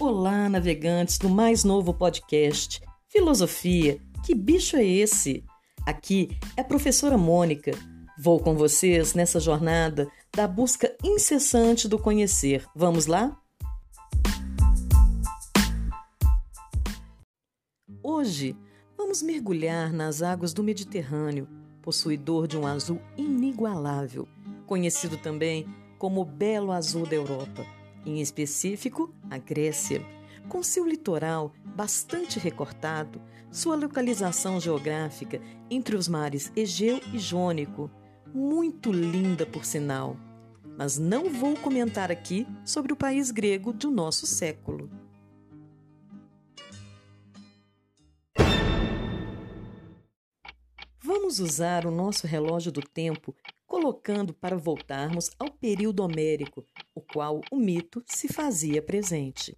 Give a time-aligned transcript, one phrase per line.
[0.00, 4.00] Olá, navegantes do mais novo podcast Filosofia.
[4.24, 5.44] Que bicho é esse?
[5.84, 7.72] Aqui é a professora Mônica.
[8.16, 12.64] Vou com vocês nessa jornada da busca incessante do conhecer.
[12.76, 13.36] Vamos lá?
[18.00, 18.56] Hoje
[18.96, 21.48] vamos mergulhar nas águas do Mediterrâneo,
[21.82, 24.28] possuidor de um azul inigualável,
[24.64, 25.66] conhecido também
[25.98, 27.77] como belo azul da Europa
[28.08, 30.04] em específico a Grécia,
[30.48, 35.40] com seu litoral bastante recortado, sua localização geográfica
[35.70, 37.90] entre os mares Egeu e Jônico,
[38.34, 40.16] muito linda por sinal.
[40.76, 44.90] Mas não vou comentar aqui sobre o país grego do nosso século.
[51.00, 53.34] Vamos usar o nosso relógio do tempo
[53.68, 59.56] colocando para voltarmos ao período homérico, o qual o mito se fazia presente.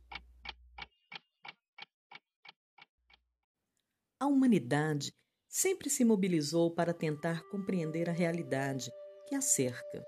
[4.19, 5.15] A humanidade
[5.49, 8.91] sempre se mobilizou para tentar compreender a realidade
[9.29, 10.05] que a cerca,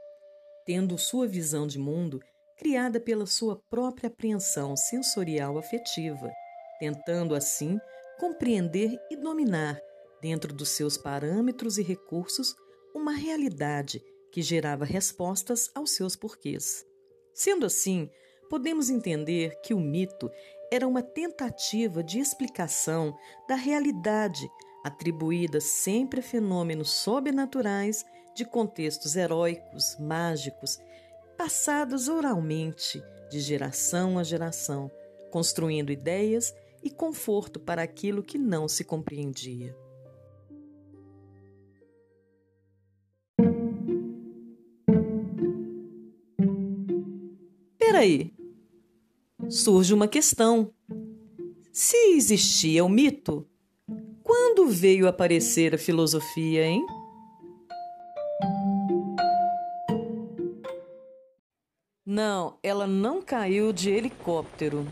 [0.66, 2.20] tendo sua visão de mundo
[2.58, 6.30] criada pela sua própria apreensão sensorial afetiva,
[6.78, 7.78] tentando assim
[8.18, 9.80] compreender e dominar,
[10.20, 12.54] dentro dos seus parâmetros e recursos,
[12.94, 16.84] uma realidade que gerava respostas aos seus porquês.
[17.34, 18.08] Sendo assim,
[18.48, 20.30] podemos entender que o mito
[20.70, 23.16] era uma tentativa de explicação
[23.48, 24.48] da realidade
[24.82, 28.04] atribuída sempre a fenômenos sobrenaturais
[28.34, 30.78] de contextos heróicos, mágicos,
[31.36, 34.90] passados oralmente de geração a geração,
[35.30, 39.81] construindo ideias e conforto para aquilo que não se compreendia.
[47.92, 48.32] Peraí.
[49.50, 50.72] Surge uma questão.
[51.70, 53.46] Se existia o mito,
[54.22, 56.86] quando veio aparecer a filosofia, hein?
[62.06, 64.88] Não, ela não caiu de helicóptero.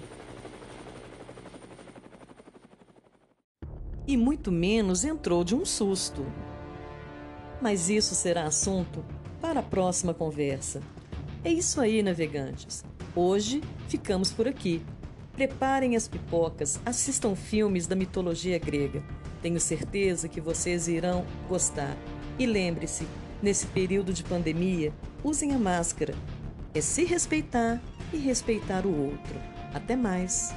[4.06, 6.22] E muito menos entrou de um susto.
[7.62, 9.03] Mas isso será assunto
[9.41, 10.83] para a próxima conversa.
[11.43, 12.84] É isso aí, navegantes.
[13.15, 14.82] Hoje ficamos por aqui.
[15.32, 19.03] Preparem as pipocas, assistam filmes da mitologia grega.
[19.43, 21.97] Tenho certeza que vocês irão gostar.
[22.38, 23.06] E lembre-se,
[23.43, 24.93] nesse período de pandemia,
[25.25, 26.15] usem a máscara.
[26.72, 27.82] É se respeitar
[28.12, 29.34] e respeitar o outro.
[29.75, 30.54] Até mais!